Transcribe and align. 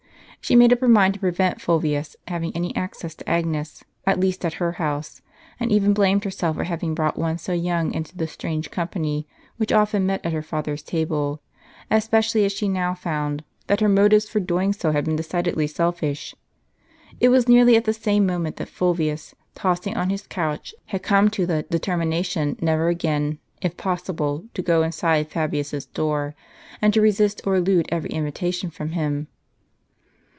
She 0.43 0.55
made 0.55 0.73
up 0.73 0.79
her 0.81 0.87
mind 0.89 1.13
to 1.13 1.19
prevent 1.19 1.61
Fulvius 1.61 2.15
having 2.27 2.51
any 2.55 2.75
access 2.75 3.13
to 3.13 3.29
Agnes, 3.29 3.83
at 4.07 4.19
least 4.19 4.43
at 4.43 4.53
her 4.53 4.73
house; 4.73 5.21
and 5.59 5.71
even 5.71 5.93
blamed 5.93 6.23
herself 6.23 6.55
for 6.57 6.63
having 6.63 6.95
brought 6.95 7.15
one 7.15 7.37
so 7.37 7.53
young 7.53 7.93
into 7.93 8.17
the 8.17 8.25
strange 8.27 8.71
company 8.71 9.27
which 9.57 9.71
often 9.71 10.07
met 10.07 10.25
at 10.25 10.33
her 10.33 10.41
father's 10.41 10.81
table, 10.81 11.43
especially 11.91 12.43
as 12.43 12.51
she 12.51 12.67
now 12.67 12.95
found 12.95 13.43
that 13.67 13.81
her 13.81 13.87
motives 13.87 14.27
for 14.27 14.39
doing 14.39 14.73
so 14.73 14.91
had 14.91 15.05
been 15.05 15.15
decidedly 15.15 15.67
selfish. 15.67 16.33
It 17.19 17.29
was 17.29 17.47
nearly 17.47 17.75
at 17.77 17.85
the 17.85 17.93
same 17.93 18.25
moment 18.25 18.55
that 18.55 18.67
Fulvius, 18.67 19.35
tossing 19.53 19.95
on 19.95 20.09
his 20.09 20.25
couch, 20.25 20.73
had 20.87 21.03
come 21.03 21.29
to 21.29 21.45
the 21.45 21.63
determination 21.69 22.57
never 22.59 22.87
again, 22.87 23.37
if 23.61 23.77
jiossible, 23.77 24.51
to 24.55 24.63
go 24.63 24.81
inside 24.81 25.29
Fabius's 25.29 25.85
door, 25.85 26.33
and 26.81 26.95
to 26.95 26.99
resist 26.99 27.41
or 27.45 27.57
elude 27.57 27.85
every 27.91 28.09
invitation 28.09 28.71
from 28.71 28.89
him. 28.93 29.27